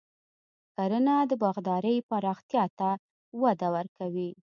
کرنه 0.75 1.15
د 1.29 1.31
باغدارۍ 1.43 1.97
پراختیا 2.09 2.63
ته 2.79 2.89
وده 3.41 3.67
ورکوي. 3.75 4.31